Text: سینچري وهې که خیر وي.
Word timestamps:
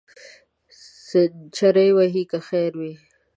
سینچري 1.07 1.89
وهې 1.95 2.23
که 2.31 2.39
خیر 2.47 2.71
وي. 2.79 2.93